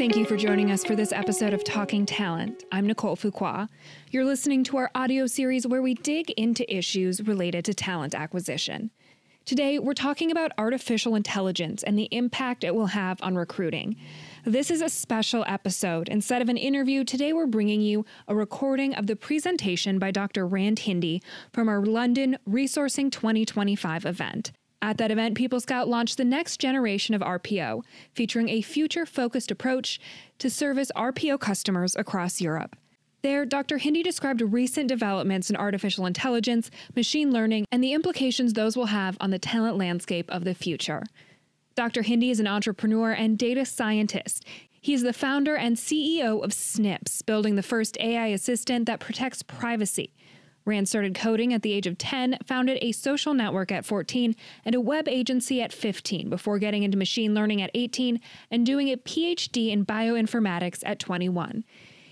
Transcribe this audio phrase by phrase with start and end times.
[0.00, 2.64] Thank you for joining us for this episode of Talking Talent.
[2.72, 3.68] I'm Nicole Fuqua.
[4.10, 8.92] You're listening to our audio series where we dig into issues related to talent acquisition.
[9.44, 13.94] Today, we're talking about artificial intelligence and the impact it will have on recruiting.
[14.46, 16.08] This is a special episode.
[16.08, 20.46] Instead of an interview, today we're bringing you a recording of the presentation by Dr.
[20.46, 21.22] Rand Hindi
[21.52, 24.52] from our London Resourcing 2025 event.
[24.82, 27.82] At that event, People Scout launched the next generation of RPO,
[28.14, 30.00] featuring a future focused approach
[30.38, 32.76] to service RPO customers across Europe.
[33.22, 33.76] There, Dr.
[33.76, 39.18] Hindi described recent developments in artificial intelligence, machine learning, and the implications those will have
[39.20, 41.02] on the talent landscape of the future.
[41.74, 42.00] Dr.
[42.00, 44.46] Hindi is an entrepreneur and data scientist.
[44.80, 50.14] He's the founder and CEO of Snips, building the first AI assistant that protects privacy.
[50.70, 54.74] Rand started coding at the age of 10, founded a social network at 14, and
[54.74, 58.20] a web agency at 15 before getting into machine learning at 18
[58.50, 61.64] and doing a PhD in bioinformatics at 21.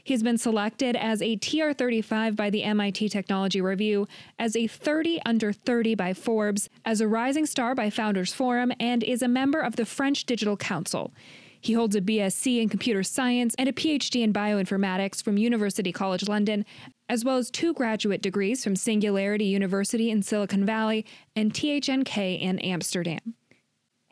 [0.02, 5.52] He's been selected as a TR35 by the MIT Technology Review, as a 30 under
[5.52, 9.76] 30 by Forbes, as a rising star by Founders Forum, and is a member of
[9.76, 11.12] the French Digital Council.
[11.60, 16.28] He holds a BSc in computer science and a PhD in bioinformatics from University College
[16.28, 16.64] London,
[17.08, 22.58] as well as two graduate degrees from Singularity University in Silicon Valley and THNK in
[22.58, 23.34] Amsterdam.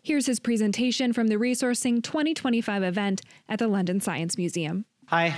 [0.02, 4.84] Here's his presentation from the Resourcing 2025 event at the London Science Museum.
[5.06, 5.34] Hi.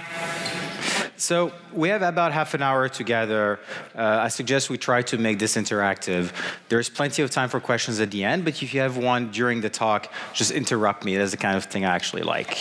[1.16, 3.58] So we have about half an hour together.
[3.94, 6.32] Uh, I suggest we try to make this interactive.
[6.68, 9.60] There's plenty of time for questions at the end, but if you have one during
[9.60, 11.16] the talk, just interrupt me.
[11.16, 12.58] That's the kind of thing I actually like.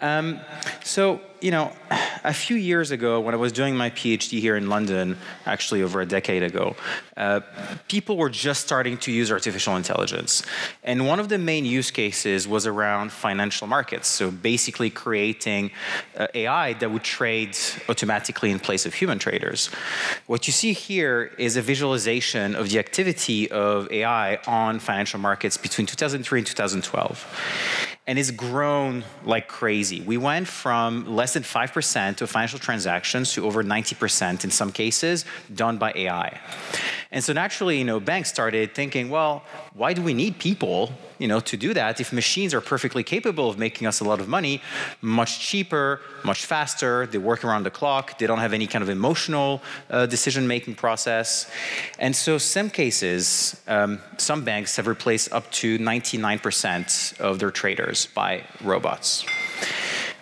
[0.00, 0.40] Um,
[0.84, 1.72] so, you know,
[2.24, 6.00] a few years ago, when I was doing my PhD here in London, actually over
[6.00, 6.76] a decade ago,
[7.16, 7.40] uh,
[7.88, 10.44] people were just starting to use artificial intelligence.
[10.84, 14.06] And one of the main use cases was around financial markets.
[14.06, 15.72] So basically creating
[16.16, 17.56] uh, AI that would trade
[17.88, 19.70] automatically in place of human traders.
[20.26, 25.56] What you see here is a visualization of the activity of AI on financial markets
[25.56, 27.26] between 2003 and 2012
[28.08, 30.00] and it's grown like crazy.
[30.00, 35.26] We went from less than 5% of financial transactions to over 90% in some cases
[35.54, 36.40] done by AI.
[37.10, 39.42] And so naturally, you know, banks started thinking, well,
[39.72, 43.48] why do we need people, you know, to do that if machines are perfectly capable
[43.48, 44.60] of making us a lot of money,
[45.00, 48.90] much cheaper, much faster, they work around the clock, they don't have any kind of
[48.90, 51.50] emotional uh, decision-making process.
[51.98, 58.06] And so some cases, um, some banks have replaced up to 99% of their traders
[58.14, 59.24] by robots.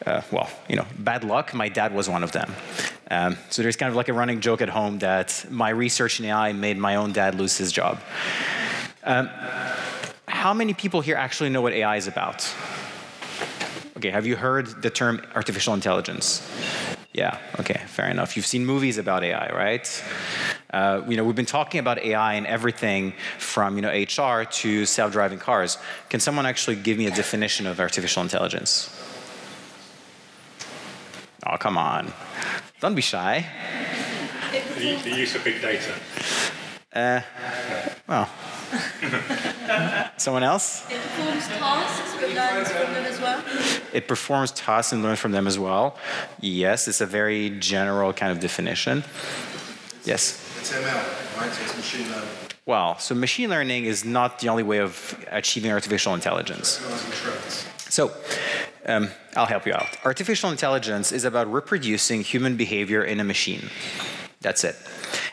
[0.05, 1.55] Uh, well, you know, bad luck.
[1.55, 2.53] My dad was one of them.
[3.11, 6.27] Um, so there's kind of like a running joke at home that my research in
[6.27, 8.01] AI made my own dad lose his job.
[9.05, 9.31] Um,
[10.29, 12.53] how many people here actually know what AI is about?
[13.97, 16.47] Okay, have you heard the term artificial intelligence?
[17.15, 18.37] Yeah, okay, fair enough.
[18.37, 20.05] You've seen movies about AI, right?
[20.71, 24.85] Uh, you know, we've been talking about AI and everything from you know HR to
[24.85, 25.79] self-driving cars.
[26.11, 28.91] Can someone actually give me a definition of artificial intelligence?
[31.49, 32.13] Oh, come on.
[32.81, 33.47] Don't be shy.
[34.53, 35.95] The, the use of big data.
[36.93, 37.21] Uh,
[38.09, 38.29] well.
[40.17, 40.91] Someone else?
[40.91, 43.45] It performs tasks but learns from them as well.
[43.93, 45.97] It performs tasks and learns from them as well.
[46.41, 49.05] Yes, it's a very general kind of definition.
[50.05, 50.43] Yes?
[50.59, 51.53] It's ML, right?
[51.53, 52.29] So it's machine learning.
[52.65, 56.81] Well, so machine learning is not the only way of achieving artificial intelligence.
[57.89, 58.13] So,
[58.87, 59.99] um, I'll help you out.
[60.05, 63.69] Artificial intelligence is about reproducing human behavior in a machine.
[64.41, 64.77] That's it.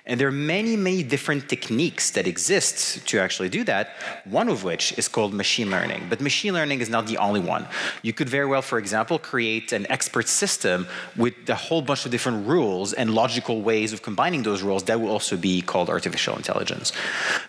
[0.06, 3.92] And there are many, many different techniques that exist to actually do that,
[4.26, 6.08] one of which is called machine learning.
[6.10, 7.66] But machine learning is not the only one.
[8.02, 12.12] You could very well, for example, create an expert system with a whole bunch of
[12.12, 16.36] different rules and logical ways of combining those rules that will also be called artificial
[16.36, 16.92] intelligence.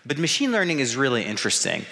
[0.06, 1.86] But machine learning is really interesting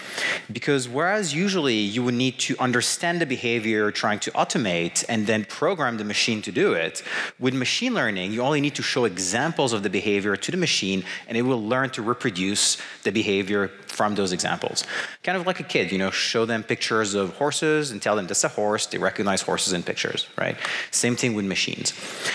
[0.53, 5.27] because whereas usually you would need to understand the behavior you're trying to automate and
[5.27, 7.03] then program the machine to do it,
[7.41, 11.05] with machine learning, you only need to show examples of the behavior to the machine
[11.27, 14.85] and it will learn to reproduce the behavior from those examples.
[15.23, 18.27] Kind of like a kid, you know, show them pictures of horses and tell them
[18.27, 18.87] that's a horse.
[18.87, 20.57] They recognize horses in pictures, right?
[20.91, 21.93] Same thing with machines.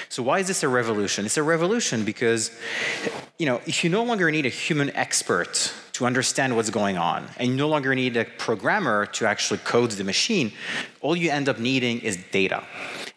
[0.10, 1.26] So why is this a revolution?
[1.26, 2.52] It's a revolution because,
[3.38, 7.28] you know, if you no longer need a human expert to understand what's going on,
[7.38, 10.52] and you no longer need a programmer to actually code the machine,
[11.02, 12.64] all you end up needing is data.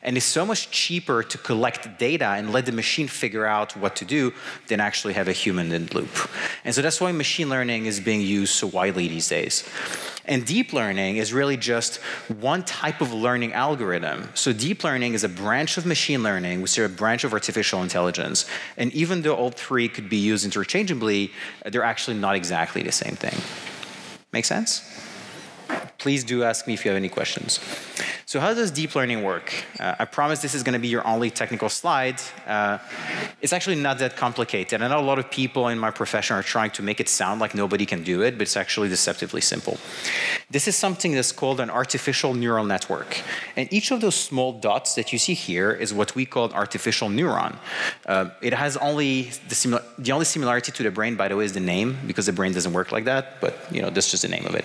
[0.03, 3.97] And it's so much cheaper to collect data and let the machine figure out what
[3.97, 4.33] to do
[4.69, 6.31] than actually have a human in the loop.
[6.65, 9.69] And so that's why machine learning is being used so widely these days.
[10.25, 11.97] And deep learning is really just
[12.29, 14.29] one type of learning algorithm.
[14.35, 17.83] So deep learning is a branch of machine learning, which is a branch of artificial
[17.83, 18.47] intelligence.
[18.77, 21.33] And even though all three could be used interchangeably,
[21.67, 23.39] they're actually not exactly the same thing.
[24.33, 24.83] Make sense?
[25.99, 27.61] Please do ask me if you have any questions.
[28.31, 29.53] So how does deep learning work?
[29.81, 32.21] Uh, I promise this is going to be your only technical slide.
[32.47, 32.79] Uh,
[33.41, 34.81] it's actually not that complicated.
[34.81, 37.41] I know a lot of people in my profession are trying to make it sound
[37.41, 39.79] like nobody can do it, but it's actually deceptively simple.
[40.49, 43.21] This is something that's called an artificial neural network.
[43.57, 46.53] And each of those small dots that you see here is what we call an
[46.53, 47.57] artificial neuron.
[48.07, 51.53] Uh, it has only the, the only similarity to the brain, by the way, is
[51.53, 54.29] the name, because the brain doesn't work like that, but you know, that's just the
[54.29, 54.65] name of it.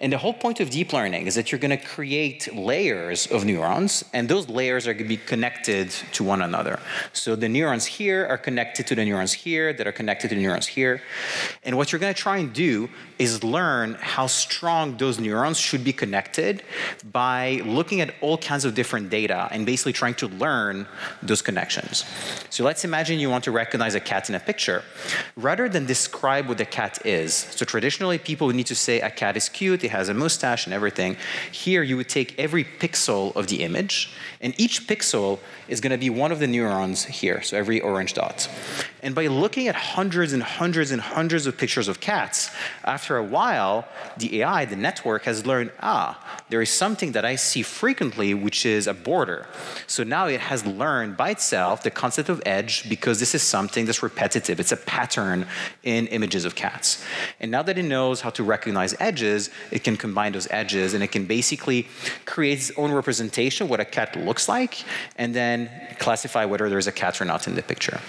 [0.00, 3.26] And the whole point of deep learning is that you're going to create layers layers
[3.26, 6.78] of neurons, and those layers are going to be connected to one another.
[7.12, 10.40] So the neurons here are connected to the neurons here that are connected to the
[10.40, 11.02] neurons here.
[11.64, 12.88] And what you're going to try and do
[13.18, 16.62] is learn how strong those neurons should be connected
[17.20, 20.86] by looking at all kinds of different data and basically trying to learn
[21.20, 22.04] those connections.
[22.50, 24.84] So let's imagine you want to recognize a cat in a picture.
[25.34, 29.10] Rather than describe what the cat is, so traditionally people would need to say a
[29.10, 31.16] cat is cute, it has a mustache and everything.
[31.50, 34.10] Here you would take every pixel of the image,
[34.40, 35.38] and each pixel
[35.68, 38.48] is going to be one of the neurons here, so every orange dot.
[39.02, 42.50] And by looking at hundreds and hundreds and hundreds of pictures of cats,
[42.84, 43.86] after a while,
[44.16, 46.18] the AI, the network, has learned, ah,
[46.48, 49.46] there is something that I see frequently, which is a border.
[49.86, 53.86] So now it has learned by itself the concept of edge because this is something
[53.86, 54.58] that's repetitive.
[54.58, 55.46] It's a pattern
[55.82, 57.04] in images of cats.
[57.38, 61.04] And now that it knows how to recognize edges, it can combine those edges and
[61.04, 61.86] it can basically
[62.24, 64.84] create its own representation what a cat looks like
[65.16, 68.00] and then classify whether there's a cat or not in the picture.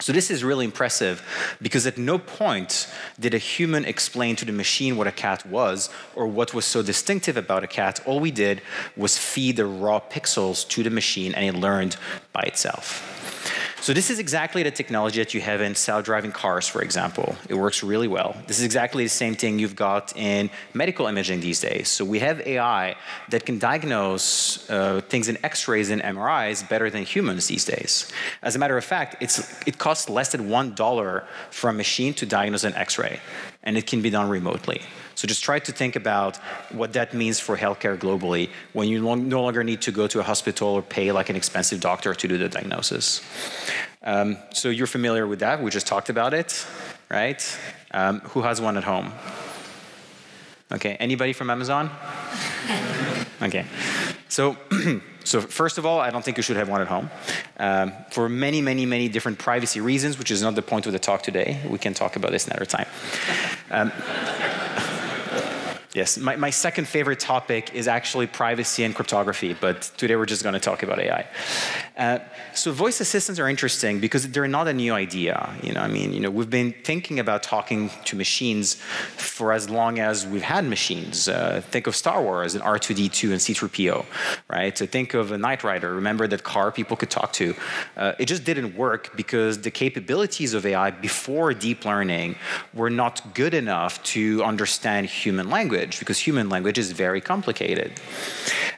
[0.00, 1.22] So this is really impressive
[1.62, 5.90] because at no point did a human explain to the machine what a cat was
[6.16, 8.00] or what was so distinctive about a cat.
[8.04, 8.62] All we did
[8.96, 11.96] was feed the raw pixels to the machine and it learned
[12.32, 13.51] by itself.
[13.82, 17.34] So this is exactly the technology that you have in self-driving cars, for example.
[17.48, 18.36] It works really well.
[18.46, 21.88] This is exactly the same thing you've got in medical imaging these days.
[21.88, 22.94] So we have AI
[23.30, 28.08] that can diagnose uh, things in X-rays and MRIs better than humans these days.
[28.40, 29.16] As a matter of fact,
[29.66, 33.18] it costs less than $1 for a machine to diagnose an X-ray,
[33.62, 34.82] and it can be done remotely.
[35.14, 36.36] So just try to think about
[36.70, 40.22] what that means for healthcare globally when you no longer need to go to a
[40.22, 43.20] hospital or pay like an expensive doctor to do the diagnosis.
[44.02, 45.62] Um, so you're familiar with that.
[45.62, 46.66] We just talked about it,
[47.08, 47.58] right?
[47.92, 49.12] Um, who has one at home?
[50.72, 51.90] Okay, anybody from Amazon?
[53.42, 53.66] Okay.
[54.28, 54.56] So,
[55.24, 57.10] so first of all, I don't think you should have one at home
[57.56, 61.00] um, for many, many, many different privacy reasons, which is not the point of the
[61.00, 61.60] talk today.
[61.68, 62.86] We can talk about this another time.
[63.70, 63.92] Um,
[65.94, 70.42] Yes, my, my second favorite topic is actually privacy and cryptography, but today we're just
[70.42, 71.26] going to talk about AI.
[71.98, 72.18] Uh,
[72.54, 75.54] so voice assistants are interesting because they're not a new idea.
[75.62, 78.76] You know, I mean, you know, we've been thinking about talking to machines
[79.16, 81.28] for as long as we've had machines.
[81.28, 84.06] Uh, think of Star Wars and R2D2 and C3PO,
[84.48, 84.76] right?
[84.78, 85.94] So think of a Knight Rider.
[85.94, 87.54] Remember that car people could talk to.
[87.98, 92.36] Uh, it just didn't work because the capabilities of AI before deep learning
[92.72, 97.92] were not good enough to understand human language language because human language is very complicated.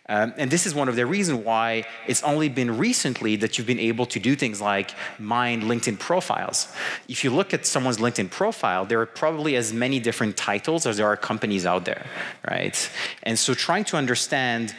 [0.07, 3.67] Um, and this is one of the reasons why it's only been recently that you've
[3.67, 6.69] been able to do things like mine LinkedIn profiles.
[7.09, 10.97] If you look at someone's LinkedIn profile, there are probably as many different titles as
[10.99, 12.05] there are companies out there,
[12.51, 12.77] right?
[13.23, 14.75] And so trying to understand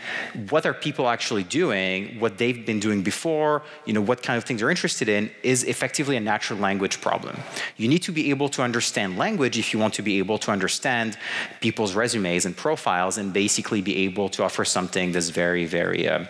[0.52, 4.44] what are people actually doing, what they've been doing before, you know, what kind of
[4.44, 7.36] things they're interested in, is effectively a natural language problem.
[7.78, 10.52] You need to be able to understand language if you want to be able to
[10.52, 11.18] understand
[11.62, 12.15] people's resumes
[12.46, 16.26] and profiles and basically be able to offer something that's very, very uh,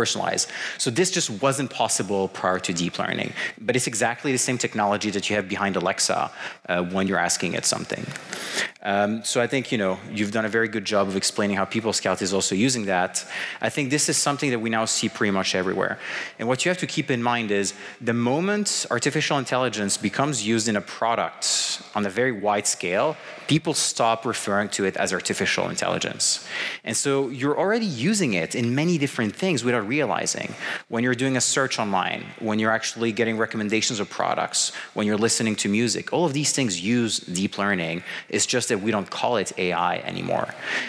[0.00, 0.50] personalized.
[0.76, 3.32] So this just wasn't possible prior to deep learning.
[3.66, 6.30] But it's exactly the same technology that you have behind Alexa
[6.68, 8.04] uh, when you're asking it something.
[8.82, 11.64] Um, so I think you know you've done a very good job of explaining how
[11.64, 13.24] People Scout is also using that.
[13.62, 15.98] I think this is something that we now see pretty much everywhere.
[16.38, 20.68] And what you have to keep in mind is the moment artificial intelligence becomes used
[20.68, 25.68] in a product on a very wide scale, people stop referring to it as artificial
[25.68, 26.46] intelligence.
[26.82, 30.54] And so you're already using it in many different things without realizing.
[30.88, 35.16] When you're doing a search online, when you're actually getting recommendations of products, when you're
[35.16, 38.02] listening to music, all of these things use deep learning.
[38.28, 40.48] It's just that we don't call it AI anymore.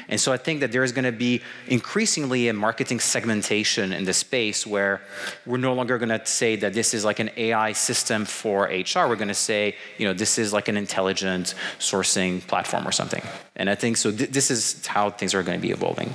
[0.09, 4.05] And so I think that there is going to be increasingly a marketing segmentation in
[4.05, 5.01] the space where
[5.45, 9.07] we're no longer going to say that this is like an AI system for HR.
[9.07, 13.23] We're going to say, you know, this is like an intelligent sourcing platform or something.
[13.55, 14.11] And I think so.
[14.11, 16.13] Th- this is how things are going to be evolving.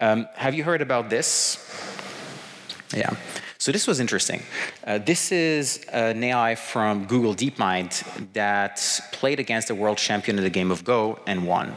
[0.00, 1.56] Um, have you heard about this?
[2.94, 3.16] Yeah.
[3.58, 4.42] So this was interesting.
[4.84, 10.44] Uh, this is an AI from Google DeepMind that played against a world champion in
[10.44, 11.74] the game of Go and won.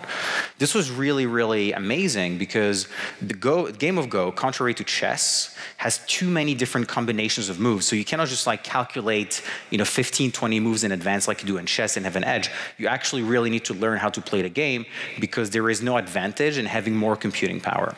[0.57, 2.89] This was really, really amazing because
[3.21, 7.87] the Go, game of Go, contrary to chess, has too many different combinations of moves.
[7.87, 11.47] So you cannot just like calculate, you know, 15, 20 moves in advance like you
[11.47, 12.49] do in chess and have an edge.
[12.77, 14.85] You actually really need to learn how to play the game
[15.19, 17.95] because there is no advantage in having more computing power.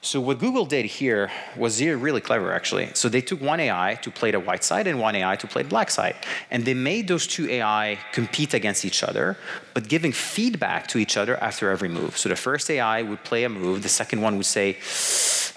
[0.00, 2.90] So what Google did here was really clever, actually.
[2.94, 5.62] So they took one AI to play the white side and one AI to play
[5.62, 6.14] the black side.
[6.50, 9.36] And they made those two AI compete against each other,
[9.74, 12.16] but giving feedback to each other after every move.
[12.16, 14.78] So the first AI would play a move, the second one would say,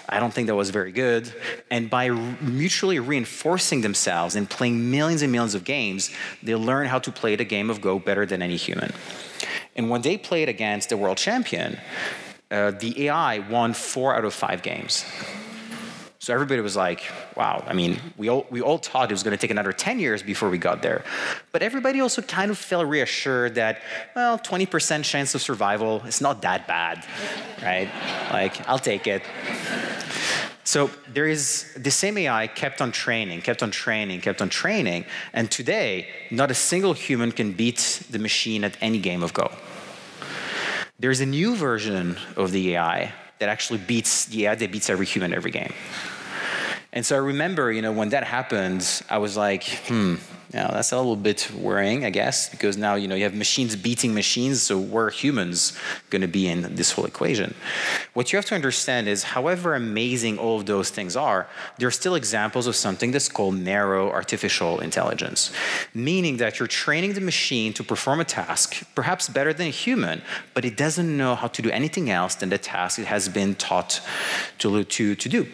[0.08, 1.32] I don't think that was very good.
[1.70, 6.10] And by mutually reinforcing themselves and playing millions and millions of games,
[6.42, 8.92] they learn how to play the game of Go better than any human.
[9.74, 11.78] And when they played against the world champion,
[12.52, 15.04] uh, the AI won four out of five games.
[16.18, 17.02] So everybody was like,
[17.34, 19.98] wow, I mean, we all, we all thought it was going to take another 10
[19.98, 21.02] years before we got there.
[21.50, 23.82] But everybody also kind of felt reassured that,
[24.14, 27.04] well, 20% chance of survival, it's not that bad,
[27.62, 27.90] right?
[28.30, 29.24] Like, I'll take it.
[30.62, 35.06] So there is the same AI kept on training, kept on training, kept on training,
[35.32, 39.50] and today, not a single human can beat the machine at any game of Go.
[40.98, 45.06] There's a new version of the AI that actually beats the AI that beats every
[45.06, 45.72] human every game.
[46.92, 50.16] And so I remember, you know, when that happened, I was like, hmm,
[50.54, 53.74] now that's a little bit worrying, I guess, because now you know you have machines
[53.76, 55.78] beating machines, so where are humans
[56.10, 57.54] going to be in this whole equation?
[58.12, 61.92] What you have to understand is, however amazing all of those things are, there are
[62.02, 65.52] still examples of something that's called narrow artificial intelligence,
[65.94, 70.20] meaning that you're training the machine to perform a task, perhaps better than a human,
[70.54, 73.54] but it doesn't know how to do anything else than the task it has been
[73.54, 74.00] taught
[74.58, 75.46] to, to, to do.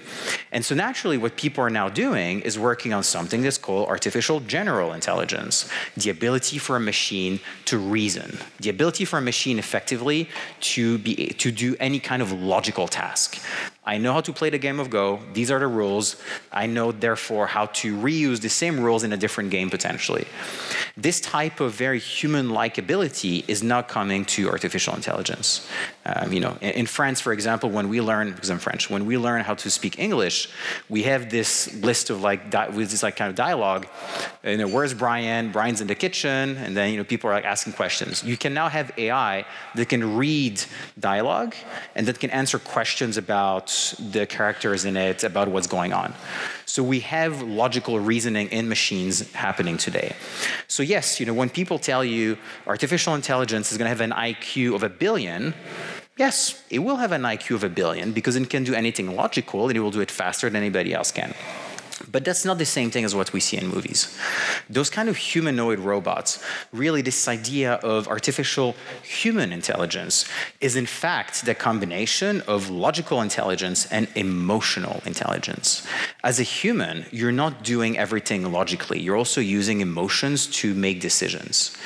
[0.51, 4.41] And so naturally, what people are now doing is working on something that's called artificial
[4.41, 10.29] general intelligence, the ability for a machine to reason, the ability for a machine effectively
[10.61, 13.39] to, be, to do any kind of logical task.
[13.89, 15.19] I know how to play the game of Go.
[15.33, 16.17] These are the rules.
[16.53, 20.27] I know, therefore, how to reuse the same rules in a different game potentially.
[20.95, 25.67] This type of very human-like ability is not coming to artificial intelligence.
[26.05, 29.07] Um, you know, in, in, France, for example, when we learn, because I'm French, when
[29.07, 30.51] we learn how to speak English,
[30.91, 33.87] we have this list of like, di- with this like kind of dialogue.
[34.45, 35.51] You know, where's Brian?
[35.51, 38.23] Brian's in the kitchen, and then you know people are like asking questions.
[38.23, 40.63] You can now have AI that can read
[40.99, 41.55] dialogue
[41.95, 43.78] and that can answer questions about
[44.13, 46.15] the characters in it, about what's going on.
[46.67, 50.15] So we have logical reasoning in machines happening today.
[50.67, 54.13] So yes, you know, when people tell you artificial intelligence is going to have an
[54.13, 55.55] IQ of a billion,
[56.17, 59.69] yes, it will have an IQ of a billion because it can do anything logical
[59.69, 61.35] and it will do it faster than anybody else can.
[62.11, 64.17] But that's not the same thing as what we see in movies.
[64.71, 70.25] Those kind of humanoid robots, really, this idea of artificial human intelligence
[70.61, 75.87] is in fact the combination of logical intelligence and emotional intelligence.
[76.25, 81.77] As a human, you're not doing everything logically, you're also using emotions to make decisions.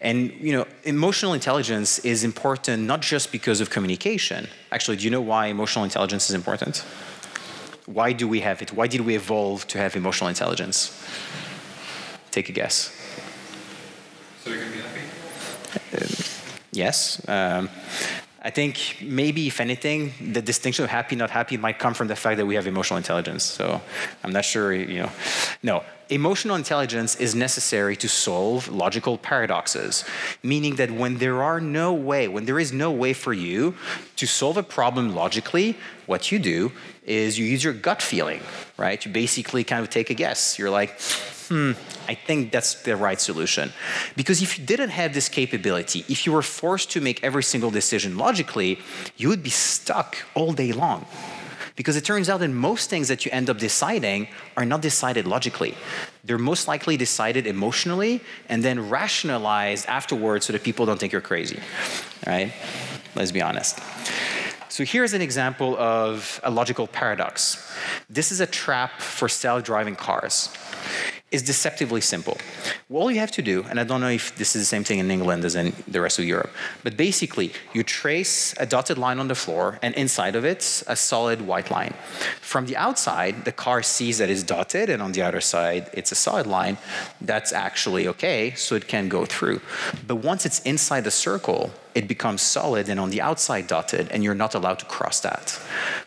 [0.00, 4.48] And, you know, emotional intelligence is important not just because of communication.
[4.70, 6.84] Actually, do you know why emotional intelligence is important?
[7.86, 8.72] Why do we have it?
[8.72, 10.90] Why did we evolve to have emotional intelligence?
[12.30, 12.92] Take a guess.
[14.42, 15.00] So you're going to be happy?
[15.96, 16.22] Uh,
[16.72, 17.26] yes.
[17.28, 17.70] Um,
[18.42, 22.14] I think maybe, if anything, the distinction of happy, not happy might come from the
[22.14, 23.42] fact that we have emotional intelligence.
[23.42, 23.80] So
[24.22, 25.10] I'm not sure, you know.
[25.64, 30.04] No, emotional intelligence is necessary to solve logical paradoxes,
[30.44, 33.74] meaning that when there are no way, when there is no way for you
[34.14, 35.76] to solve a problem logically,
[36.06, 36.70] what you do
[37.06, 38.40] is you use your gut feeling,
[38.76, 39.02] right?
[39.04, 40.58] You basically kind of take a guess.
[40.58, 41.00] You're like,
[41.48, 41.72] hmm,
[42.08, 43.72] I think that's the right solution.
[44.16, 47.70] Because if you didn't have this capability, if you were forced to make every single
[47.70, 48.80] decision logically,
[49.16, 51.06] you would be stuck all day long.
[51.76, 55.26] Because it turns out that most things that you end up deciding are not decided
[55.26, 55.74] logically.
[56.24, 61.20] They're most likely decided emotionally and then rationalized afterwards so that people don't think you're
[61.20, 61.60] crazy.
[62.26, 62.52] Right?
[63.14, 63.78] Let's be honest.
[64.68, 67.72] So here's an example of a logical paradox.
[68.10, 70.50] This is a trap for self-driving cars.
[71.32, 72.38] Is deceptively simple.
[72.88, 75.00] All you have to do, and I don't know if this is the same thing
[75.00, 76.50] in England as in the rest of Europe,
[76.84, 80.94] but basically you trace a dotted line on the floor and inside of it a
[80.94, 81.94] solid white line.
[82.40, 86.12] From the outside, the car sees that it's dotted and on the other side it's
[86.12, 86.78] a solid line.
[87.20, 89.60] That's actually okay, so it can go through.
[90.06, 94.22] But once it's inside the circle, it becomes solid and on the outside dotted, and
[94.22, 95.60] you're not allowed to cross that.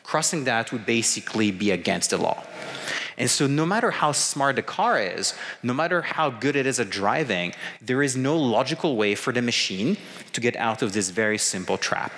[0.04, 2.42] Crossing that would basically be against the law.
[3.20, 6.80] And so, no matter how smart the car is, no matter how good it is
[6.80, 9.98] at driving, there is no logical way for the machine
[10.32, 12.14] to get out of this very simple trap.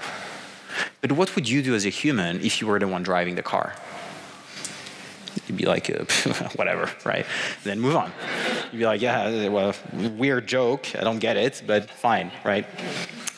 [1.01, 3.41] But what would you do as a human if you were the one driving the
[3.41, 3.73] car?
[5.47, 6.05] You'd be like, uh,
[6.55, 7.25] whatever, right?
[7.63, 8.11] Then move on.
[8.71, 10.95] You'd be like, yeah, well, weird joke.
[10.95, 12.65] I don't get it, but fine, right?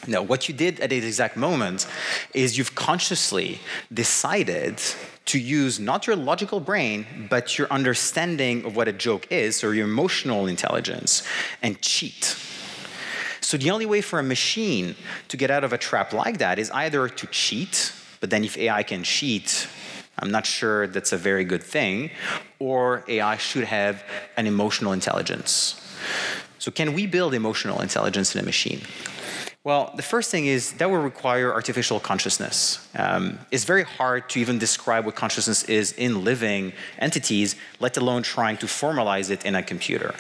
[0.08, 1.88] No, what you did at the exact moment
[2.34, 3.60] is you've consciously
[3.94, 4.82] decided
[5.26, 9.74] to use not your logical brain, but your understanding of what a joke is or
[9.74, 11.24] your emotional intelligence
[11.62, 12.36] and cheat.
[13.40, 14.96] So the only way for a machine
[15.30, 18.58] to get out of a trap like that is either to cheat, but then if
[18.58, 19.68] AI can cheat,
[20.20, 22.12] I'm not sure that's a very good thing,
[22.60, 24.04] or AI should have
[24.38, 25.80] an emotional intelligence.
[26.60, 28.82] So, can we build emotional intelligence in a machine?
[29.66, 32.86] Well, the first thing is that will require artificial consciousness.
[32.98, 38.24] Um, it's very hard to even describe what consciousness is in living entities, let alone
[38.24, 40.16] trying to formalize it in a computer.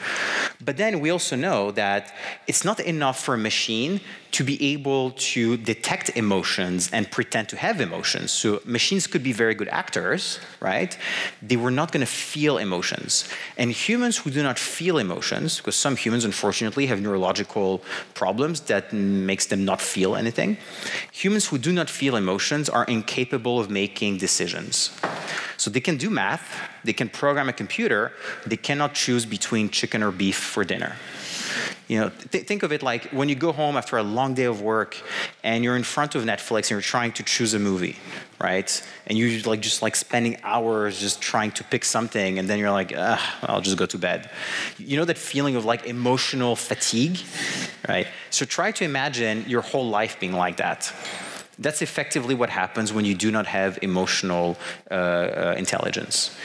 [0.63, 2.15] But then we also know that
[2.47, 3.99] it's not enough for a machine
[4.33, 8.31] to be able to detect emotions and pretend to have emotions.
[8.31, 10.97] So machines could be very good actors, right?
[11.41, 13.29] They were not going to feel emotions.
[13.57, 17.83] And humans who do not feel emotions, because some humans unfortunately have neurological
[18.15, 20.57] problems that makes them not feel anything.
[21.11, 24.89] Humans who do not feel emotions are incapable of making decisions.
[25.57, 28.11] So they can do math, they can program a computer,
[28.47, 30.95] they cannot choose between chicken or beef for dinner.
[31.87, 34.45] You know, th- think of it like when you go home after a long day
[34.45, 34.97] of work
[35.43, 37.97] and you're in front of Netflix and you're trying to choose a movie,
[38.39, 38.69] right?
[39.07, 42.71] And you like just like spending hours just trying to pick something, and then you're
[42.71, 44.29] like, I'll just go to bed.
[44.77, 47.17] You know that feeling of like emotional fatigue,
[47.87, 48.07] right?
[48.29, 50.93] So try to imagine your whole life being like that.
[51.59, 54.57] That's effectively what happens when you do not have emotional
[54.89, 56.35] uh, uh, intelligence.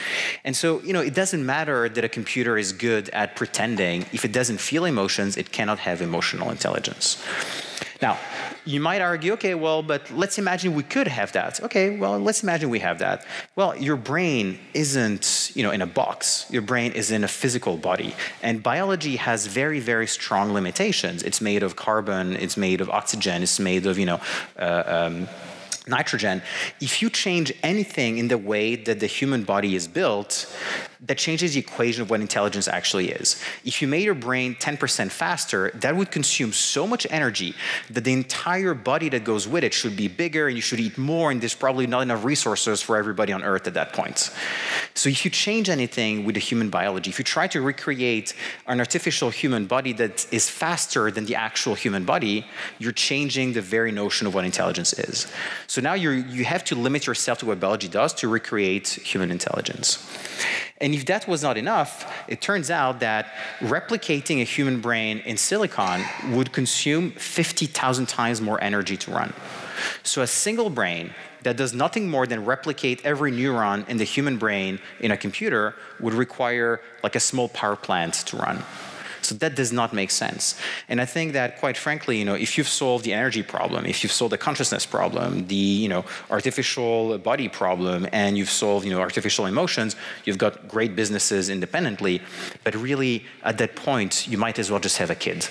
[0.45, 4.06] And so, you know, it doesn't matter that a computer is good at pretending.
[4.13, 7.17] If it doesn't feel emotions, it cannot have emotional intelligence.
[8.00, 8.17] Now,
[8.65, 11.61] you might argue, okay, well, but let's imagine we could have that.
[11.63, 13.26] Okay, well, let's imagine we have that.
[13.56, 16.47] Well, your brain isn't, you know, in a box.
[16.50, 21.23] Your brain is in a physical body, and biology has very, very strong limitations.
[21.25, 22.37] It's made of carbon.
[22.37, 23.43] It's made of oxygen.
[23.43, 24.21] It's made of, you know.
[24.56, 25.28] Uh, um,
[25.89, 26.43] nitrogen,
[26.80, 30.54] if you change anything in the way that the human body is built,
[31.00, 33.43] that changes the equation of what intelligence actually is.
[33.65, 37.54] If you made your brain 10% faster, that would consume so much energy
[37.91, 40.99] that the entire body that goes with it should be bigger and you should eat
[40.99, 44.30] more, and there's probably not enough resources for everybody on Earth at that point.
[44.95, 48.34] So if you change anything with the human biology, if you try to recreate
[48.67, 52.47] an artificial human body that is faster than the actual human body,
[52.78, 55.26] you're changing the very notion of what intelligence is.
[55.67, 59.30] So now you you have to limit yourself to what biology does to recreate human
[59.30, 59.99] intelligence.
[60.80, 63.27] And if that was not enough, it turns out that
[63.61, 69.33] replicating a human brain in silicon would consume 50,000 times more energy to run.
[70.03, 74.39] So a single brain that does nothing more than replicate every neuron in the human
[74.39, 78.63] brain in a computer would require like a small power plant to run.
[79.28, 80.58] So that does not make sense.
[80.88, 84.02] And I think that, quite frankly, you know, if you've solved the energy problem, if
[84.02, 88.91] you've solved the consciousness problem, the you know artificial body problem, and you've solved you
[88.91, 92.23] know artificial emotions, you've got great businesses independently.
[92.64, 95.47] But really, at that point, you might as well just have a kid,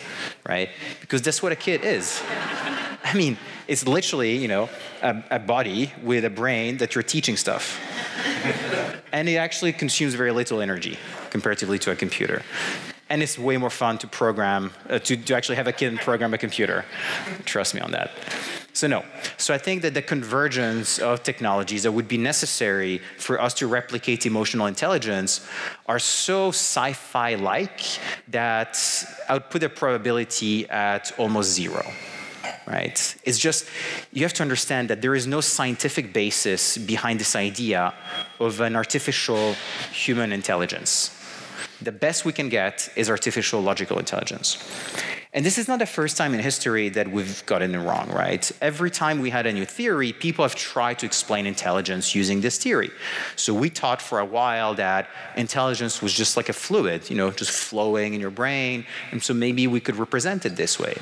[0.49, 0.69] right?
[0.99, 2.19] Because that's what a kid is.
[3.03, 3.37] I mean,
[3.67, 4.69] it's literally you know
[5.03, 7.79] a, a body with a brain that you're teaching stuff.
[9.13, 10.97] and it actually consumes very little energy
[11.29, 12.41] comparatively to a computer
[13.09, 16.33] and it's way more fun to program, uh, to, to actually have a kid program
[16.33, 16.85] a computer.
[17.45, 18.11] Trust me on that.
[18.73, 19.03] So, no.
[19.37, 23.65] So, I think that the convergence of technologies that would be necessary for us to
[23.67, 25.47] replicate emotional intelligence
[25.87, 27.81] are so sci fi like
[28.27, 28.77] that
[29.27, 31.83] I would put the probability at almost zero.
[32.67, 33.15] Right?
[33.23, 33.65] It's just,
[34.11, 37.93] you have to understand that there is no scientific basis behind this idea
[38.39, 39.55] of an artificial
[39.91, 41.16] human intelligence
[41.81, 44.57] the best we can get is artificial logical intelligence.
[45.33, 48.49] And this is not the first time in history that we've gotten it wrong, right?
[48.59, 52.57] Every time we had a new theory, people have tried to explain intelligence using this
[52.57, 52.89] theory.
[53.35, 57.29] So we taught for a while that intelligence was just like a fluid, you know,
[57.29, 58.85] just flowing in your brain.
[59.11, 60.97] And so maybe we could represent it this way.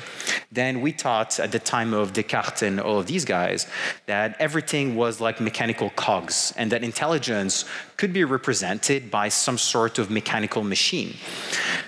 [0.50, 3.66] Then we taught at the time of Descartes and all of these guys
[4.04, 7.64] that everything was like mechanical cogs and that intelligence
[7.96, 11.16] could be represented by some sort of mechanical machine.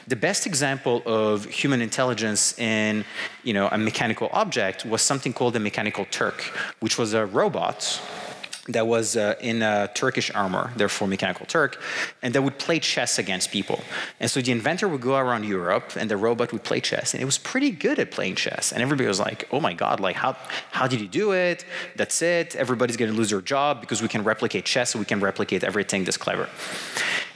[0.06, 3.04] The best example of human intelligence in
[3.42, 6.40] you know, a mechanical object was something called the mechanical Turk,
[6.80, 8.00] which was a robot
[8.68, 11.80] that was uh, in a Turkish armor, therefore mechanical Turk,
[12.22, 13.80] and that would play chess against people.
[14.20, 17.22] And so the inventor would go around Europe, and the robot would play chess, and
[17.22, 18.72] it was pretty good at playing chess.
[18.72, 20.00] And everybody was like, "Oh my God!
[20.00, 20.36] Like how
[20.70, 21.64] how did you do it?
[21.96, 22.56] That's it.
[22.56, 26.04] Everybody's going to lose their job because we can replicate chess, we can replicate everything
[26.04, 26.48] this clever."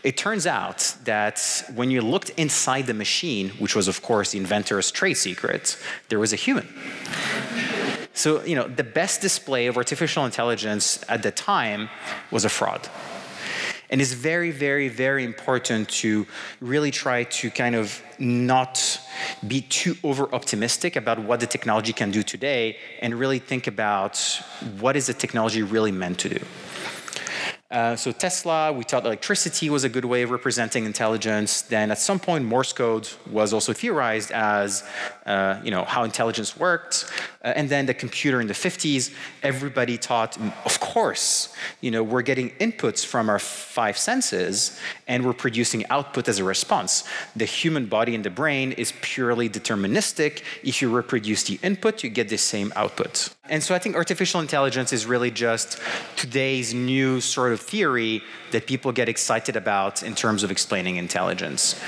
[0.03, 4.39] It turns out that when you looked inside the machine, which was of course the
[4.39, 6.67] inventor's trade secret, there was a human.
[8.15, 11.89] So, you know, the best display of artificial intelligence at the time
[12.31, 12.89] was a fraud.
[13.93, 16.27] And it's very, very, very important to
[16.61, 18.99] really try to kind of not
[19.47, 24.19] be too over optimistic about what the technology can do today and really think about
[24.81, 26.45] what is the technology really meant to do.
[27.73, 31.63] Uh, so Tesla, we thought electricity was a good way of representing intelligence.
[31.63, 34.85] Then at some point, Morse code was also theorized as,
[35.25, 37.11] uh, you know, how intelligence worked.
[37.43, 42.21] Uh, and then the computer in the 50s, everybody thought, of course, you know, we're
[42.21, 47.05] getting inputs from our five senses and we're producing output as a response.
[47.35, 50.43] The human body and the brain is purely deterministic.
[50.63, 53.31] If you reproduce the input, you get the same output.
[53.49, 55.81] And so I think artificial intelligence is really just
[56.17, 61.81] today's new sort of theory that people get excited about in terms of explaining intelligence.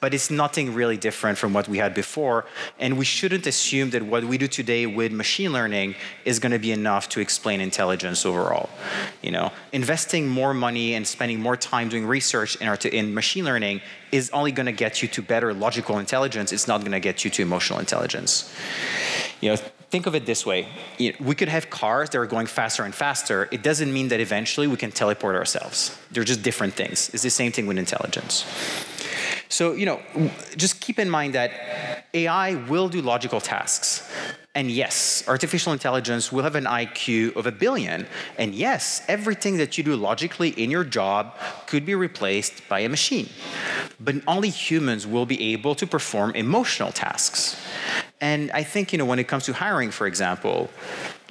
[0.00, 2.44] But it's nothing really different from what we had before.
[2.78, 6.58] And we shouldn't assume that what we do today with machine learning is going to
[6.58, 8.68] be enough to explain intelligence overall.
[9.22, 13.80] You know, investing more money and spending more time doing research in, in machine learning
[14.10, 16.52] is only going to get you to better logical intelligence.
[16.52, 18.52] It's not going to get you to emotional intelligence.
[19.40, 19.56] You know,
[19.92, 20.60] think of it this way
[20.98, 24.08] you know, we could have cars that are going faster and faster it doesn't mean
[24.08, 25.78] that eventually we can teleport ourselves
[26.12, 28.34] they're just different things it's the same thing with intelligence
[29.48, 30.00] so you know
[30.56, 31.50] just keep in mind that
[32.14, 33.88] ai will do logical tasks
[34.54, 38.06] and yes, artificial intelligence will have an IQ of a billion.
[38.36, 41.34] And yes, everything that you do logically in your job
[41.66, 43.30] could be replaced by a machine.
[43.98, 47.56] But only humans will be able to perform emotional tasks.
[48.22, 50.70] And I think, you know, when it comes to hiring, for example,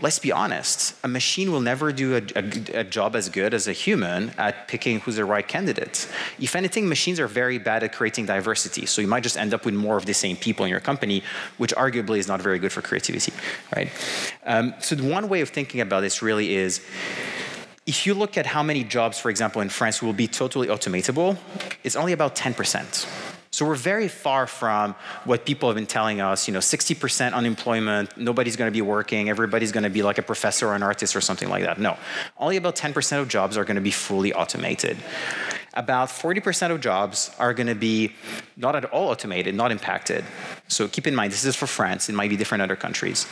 [0.02, 3.66] let's be honest, a machine will never do a, a, a, job as good as
[3.70, 6.10] a human at picking who's the right candidate.
[6.38, 8.86] If anything, machines are very bad at creating diversity.
[8.88, 11.24] So you might just end up with more of the same people in your company,
[11.58, 13.32] which arguably is not very good for creativity,
[13.74, 13.90] right?
[14.46, 16.82] Um, so one way of thinking about this really is,
[17.86, 21.38] if you look at how many jobs, for example, in France will be totally automatable,
[21.86, 23.31] it's only about 10%.
[23.62, 28.18] So we're very far from what people have been telling us, you know, 60% unemployment,
[28.18, 31.16] nobody's going to be working, everybody's going to be like a professor or an artist
[31.16, 31.80] or something like that.
[31.80, 31.96] No,
[32.40, 34.98] only about 10% of jobs are going to be fully automated
[35.74, 38.14] about 40% of jobs are going to be
[38.58, 40.26] not at all automated, not impacted.
[40.68, 43.26] So keep in mind, this is for France, it might be different other countries.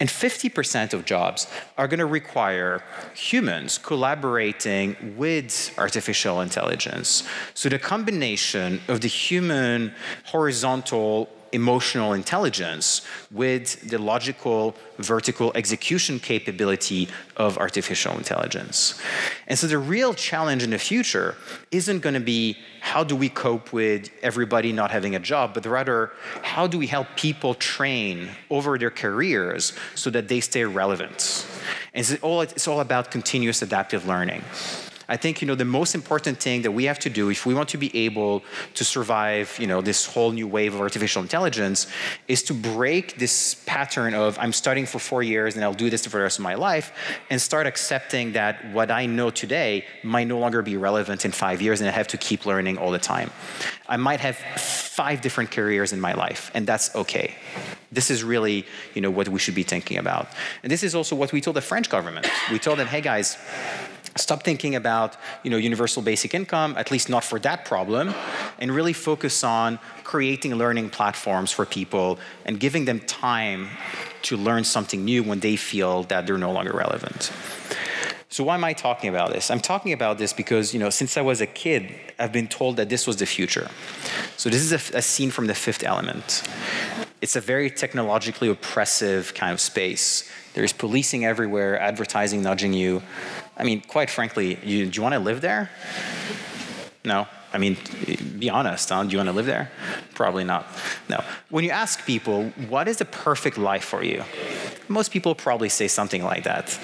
[0.00, 2.82] And 50% of jobs are going to require
[3.14, 7.22] humans collaborating with artificial intelligence.
[7.52, 9.94] So the combination of the human
[10.24, 19.00] horizontal emotional intelligence with the logical vertical execution capability of artificial intelligence.
[19.46, 21.36] And so the real challenge in the future
[21.70, 25.64] isn't going to be how do we cope with everybody not having a job, but
[25.66, 26.10] rather
[26.42, 31.46] how do we help people train over their careers so that they stay relevant.
[31.94, 34.42] And it's all, it's all about continuous adaptive learning.
[35.08, 37.54] I think you know the most important thing that we have to do if we
[37.54, 38.42] want to be able
[38.74, 41.86] to survive you know this whole new wave of artificial intelligence
[42.28, 46.06] is to break this pattern of I'm studying for four years and I'll do this
[46.06, 46.92] for the rest of my life
[47.30, 51.60] and start accepting that what I know today might no longer be relevant in five
[51.60, 53.30] years and I have to keep learning all the time.
[53.88, 57.34] I might have five different careers in my life and that's okay.
[57.92, 60.28] This is really you know what we should be thinking about.
[60.62, 62.26] And this is also what we told the French government.
[62.50, 63.36] We told them, hey guys,
[64.16, 68.14] stop thinking about you know universal basic income at least not for that problem
[68.58, 73.68] and really focus on creating learning platforms for people and giving them time
[74.22, 77.32] to learn something new when they feel that they're no longer relevant
[78.28, 81.16] so why am i talking about this i'm talking about this because you know since
[81.16, 83.68] i was a kid i've been told that this was the future
[84.36, 86.42] so this is a, a scene from the fifth element
[87.24, 90.30] it's a very technologically oppressive kind of space.
[90.52, 93.02] There's policing everywhere, advertising nudging you.
[93.56, 95.70] I mean, quite frankly, you, do you want to live there?
[97.04, 97.26] No.
[97.54, 97.76] I mean,
[98.40, 99.04] be honest, huh?
[99.04, 99.70] do you want to live there?
[100.12, 100.66] Probably not.
[101.08, 101.22] No.
[101.50, 104.24] When you ask people, what is the perfect life for you?
[104.88, 106.76] Most people probably say something like that.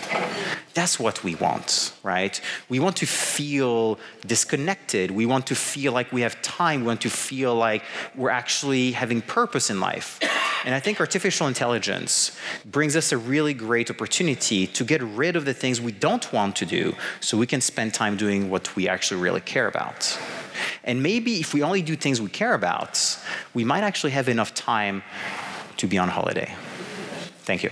[0.74, 2.40] That's what we want, right?
[2.68, 5.10] We want to feel disconnected.
[5.10, 6.82] We want to feel like we have time.
[6.82, 7.82] We want to feel like
[8.14, 10.20] we're actually having purpose in life.
[10.64, 15.44] And I think artificial intelligence brings us a really great opportunity to get rid of
[15.44, 18.88] the things we don't want to do so we can spend time doing what we
[18.88, 20.18] actually really care about.
[20.84, 23.18] And maybe if we only do things we care about,
[23.54, 25.02] we might actually have enough time
[25.78, 26.54] to be on holiday.
[27.44, 27.70] Thank you.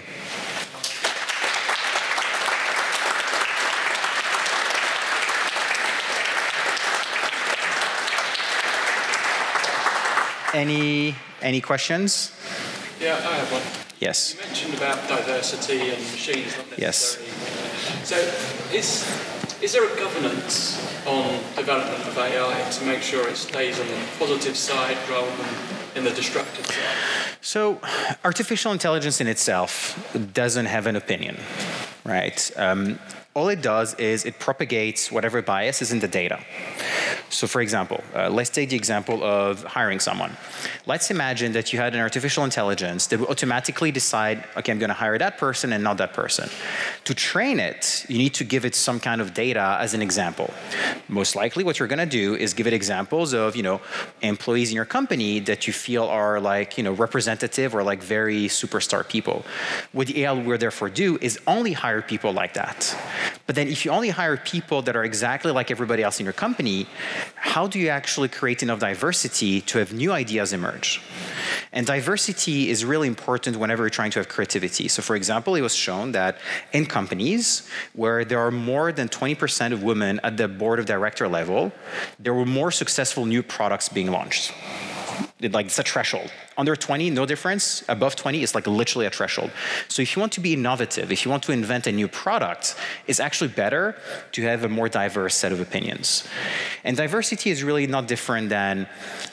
[10.55, 12.33] Any any questions?
[13.01, 13.63] Yeah, I have one.
[14.01, 14.35] Yes.
[14.35, 17.19] You mentioned about diversity and machines not Yes.
[18.05, 18.17] So,
[18.73, 19.07] is
[19.63, 23.99] is there a governance on development of AI to make sure it stays on the
[24.19, 25.55] positive side rather than
[25.97, 27.37] in the destructive side?
[27.41, 27.81] So,
[28.25, 29.97] artificial intelligence in itself
[30.33, 31.39] doesn't have an opinion,
[32.05, 32.51] right?
[32.57, 32.99] Um,
[33.35, 36.41] all it does is it propagates whatever bias is in the data.
[37.31, 40.37] So, for example, uh, let's take the example of hiring someone.
[40.87, 44.89] Let's imagine that you had an artificial intelligence that would automatically decide, okay, I'm going
[44.89, 46.49] to hire that person and not that person.
[47.05, 50.53] To train it, you need to give it some kind of data as an example.
[51.09, 53.81] Most likely, what you're going to do is give it examples of, you know,
[54.23, 58.47] employees in your company that you feel are like, you know, representative or like very
[58.47, 59.45] superstar people.
[59.93, 62.97] What the AI will therefore do is only hire people like that.
[63.47, 66.33] But then, if you only hire people that are exactly like everybody else in your
[66.33, 66.87] company,
[67.35, 71.01] how do you actually create enough diversity to have new ideas emerge?
[71.73, 74.89] And diversity is really important whenever you're trying to have creativity.
[74.89, 76.39] So, for example, it was shown that
[76.73, 81.27] in companies where there are more than 20% of women at the board of director
[81.29, 81.73] level,
[82.19, 84.53] there were more successful new products being launched.
[85.41, 86.33] Like it's a threshold.
[86.57, 87.85] Under 20, no difference.
[87.89, 89.51] Above 20, it's like literally a threshold.
[89.89, 92.75] So if you want to be innovative, if you want to invent a new product,
[93.07, 93.95] it's actually better
[94.33, 96.27] to have a more diverse set of opinions.
[96.83, 98.89] And diversity is really not different than,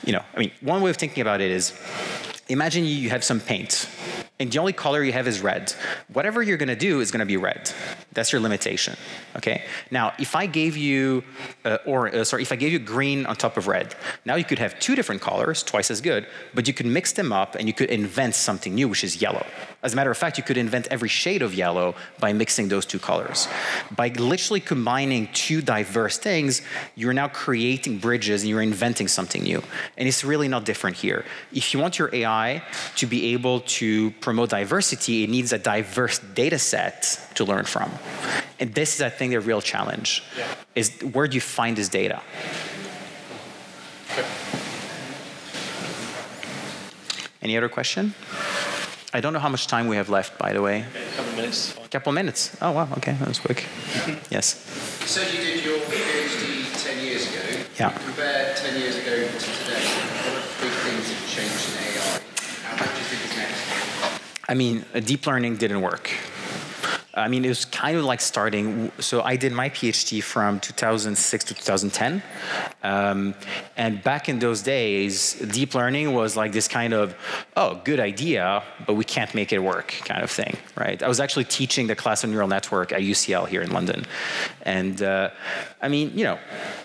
[0.06, 1.74] you know, I mean, one way of thinking about it is
[2.50, 3.90] imagine you have some paint
[4.38, 5.74] and the only color you have is red.
[6.12, 7.72] Whatever you're to do is to be red.
[8.12, 8.96] That's your limitation.
[9.38, 9.64] Okay.
[9.92, 11.24] Now, if I gave you,
[11.64, 13.96] uh, or uh, sorry, if I gave you green on top of red,
[14.26, 17.32] now you could have two different colors, twice as good, but you could mix them
[17.32, 19.46] up and you could invent something new, which is yellow.
[19.84, 22.86] As a matter of fact, you could invent every shade of yellow by mixing those
[22.86, 23.48] two colors.
[23.96, 26.62] By literally combining two diverse things,
[26.96, 29.62] you're now creating bridges and you're inventing something new.
[29.96, 31.24] And it's really not different here.
[31.54, 32.64] If you want your AI
[32.96, 36.98] to be able to promote diversity, it needs a diverse data set
[37.36, 37.92] to learn from.
[38.60, 40.48] And this is, I think, the real challenge, Yeah.
[40.74, 42.20] is where do you find this data?
[44.12, 44.26] Okay.
[47.44, 48.14] Any other question?
[49.14, 50.78] I don't know how much time we have left, by the way.
[50.82, 51.60] A couple of minutes.
[51.86, 52.42] A couple minutes.
[52.62, 53.60] Oh, wow, okay, that was quick.
[54.36, 54.46] yes.
[55.02, 57.44] You said you did your PhD 10 years ago.
[57.80, 57.92] Yeah.
[57.92, 59.86] Compare 10 years ago to today.
[60.34, 62.20] What big things have changed in AI?
[62.72, 63.62] And what do you think is next?
[64.48, 66.12] I mean, deep learning didn't work.
[67.14, 68.92] I mean, it was kind of like starting.
[69.00, 72.24] So I did my PhD from 2006 to 2010,
[72.82, 73.36] um,
[73.78, 77.14] and back in those days, deep learning was like this kind of,
[77.56, 81.04] oh, good idea, but we can't make it work kind of thing, right?
[81.04, 84.06] I was actually teaching the class on neural network at UCL here in London,
[84.64, 85.30] and uh,
[85.86, 86.40] I mean, you know,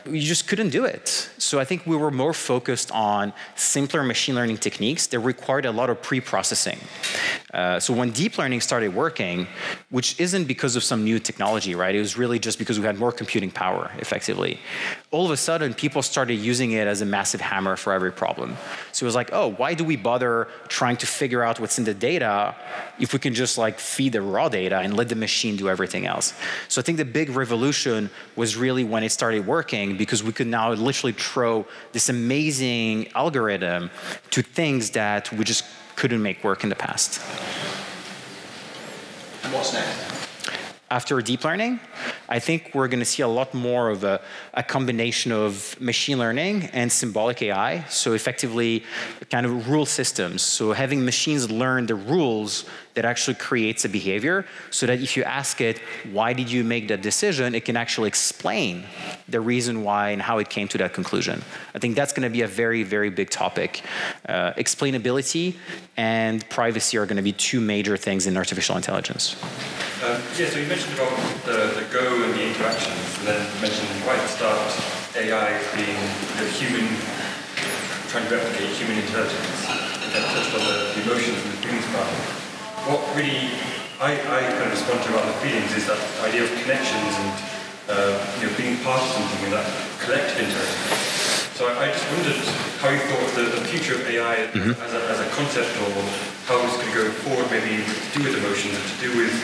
[0.05, 1.31] you just couldn't do it.
[1.39, 5.73] So I think we were more focused on simpler machine learning techniques that required a
[5.73, 6.79] lot of pre-processing.
[7.55, 9.47] Uh, so when deep learning started working,
[9.91, 11.95] which isn't because of some new technology, right?
[11.95, 14.53] It was really just because we had more computing power, effectively.
[15.15, 18.49] All of a sudden, people started using it as a massive hammer for every problem.
[18.95, 20.33] So it was like, oh, why do we bother
[20.79, 22.35] trying to figure out what's in the data
[23.05, 26.05] if we can just like feed the raw data and let the machine do everything
[26.15, 26.27] else?
[26.73, 30.51] So I think the big revolution was really when it started working because we could
[30.61, 33.83] now literally throw this amazing algorithm
[34.35, 35.63] to things that we just
[36.01, 37.21] couldn't make work in the past.
[39.45, 40.20] And what's next?
[40.91, 41.79] After deep learning,
[42.29, 44.21] I think we're going to see a lot more of a,
[44.55, 47.85] a, combination of machine learning and symbolic AI.
[47.85, 48.83] So effectively,
[49.31, 50.43] kind of rule systems.
[50.43, 52.65] So having machines learn the rules
[53.01, 55.79] that actually creates a behavior so that if you ask it,
[56.13, 58.85] why did you make that decision, it can actually explain
[59.27, 61.41] the reason why and how it came to that conclusion.
[61.75, 63.81] I think that's going to be a very, very big topic.
[64.29, 65.55] Uh, explainability
[65.97, 69.35] and privacy are going to be two major things in artificial intelligence.
[70.05, 71.17] Um, yeah, so you mentioned about
[71.49, 74.61] the, the Go and the interactions, and then mentioned right at the start
[75.17, 76.01] AI being
[76.37, 76.85] the human,
[78.13, 79.65] trying to replicate human intelligence,
[80.05, 82.50] and touched on the, the emotions and the feelings part.
[82.89, 83.53] What really
[84.01, 87.33] I, I kind of respond to about the feelings is that idea of connections and
[87.93, 89.69] uh, you know being part of something and that
[90.01, 91.21] collective interaction.
[91.61, 92.41] So I, I just wondered
[92.81, 95.93] how you thought the, the future of AI as, a, as a concept or
[96.49, 99.35] how it's going to go forward maybe to do with emotions and to do with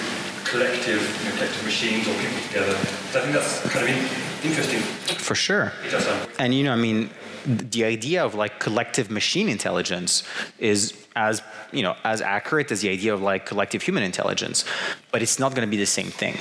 [0.48, 2.72] collective, you know, collective machines or people together.
[3.12, 4.00] So I think that's kind of in,
[4.48, 4.80] interesting.
[5.20, 5.72] For sure.
[5.84, 7.10] It does sound And you know, I mean,
[7.46, 10.22] the idea of like collective machine intelligence
[10.58, 14.64] is as you know as accurate as the idea of like collective human intelligence,
[15.12, 16.36] but it's not going to be the same thing.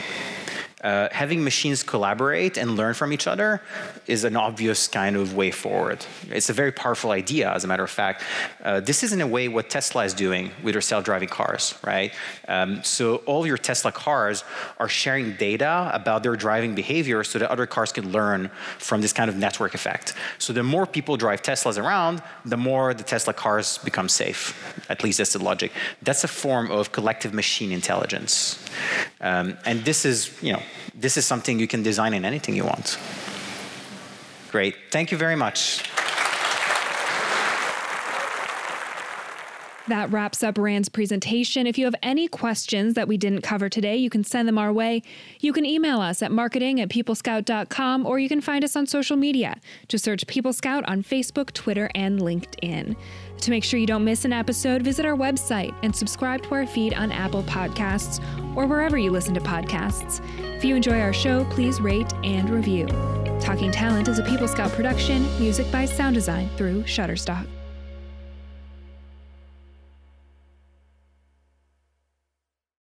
[0.86, 3.60] Uh, having machines collaborate and learn from each other
[4.06, 6.06] is an obvious kind of way forward.
[6.30, 8.22] It's a very powerful idea, as a matter of fact.
[8.64, 11.74] Uh, this is, in a way, what Tesla is doing with their self driving cars,
[11.84, 12.14] right?
[12.48, 14.44] Um, so, all your Tesla cars
[14.78, 19.12] are sharing data about their driving behavior so that other cars can learn from this
[19.12, 20.14] kind of network effect.
[20.38, 24.54] So, the more people drive Teslas around, the more the Tesla cars become safe.
[24.88, 25.72] At least that's the logic.
[26.04, 28.64] That's a form of collective machine intelligence.
[29.20, 30.62] Um, and this is, you know,
[30.94, 32.98] this is something you can design in anything you want.
[34.52, 34.76] Great.
[34.92, 35.84] Thank you very much.
[39.88, 41.68] That wraps up Rand's presentation.
[41.68, 44.74] If you have any questions that we didn't cover today, you can send them our
[44.74, 45.04] way.
[45.42, 49.16] You can email us at marketing at peoplescout.com or you can find us on social
[49.16, 49.60] media.
[49.88, 52.96] Just search People Scout on Facebook, Twitter, and LinkedIn.
[53.42, 56.66] To make sure you don't miss an episode, visit our website and subscribe to our
[56.66, 58.20] feed on Apple Podcasts
[58.56, 60.22] or wherever you listen to podcasts.
[60.58, 62.88] If you enjoy our show, please rate and review.
[63.40, 67.46] Talking Talent is a People Scout production, music by Sound Design through Shutterstock.